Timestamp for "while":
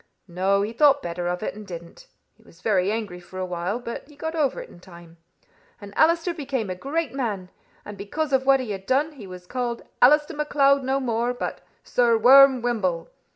3.45-3.77